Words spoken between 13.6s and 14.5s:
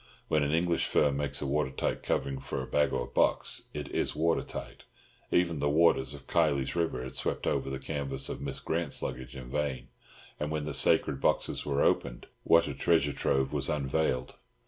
unveiled!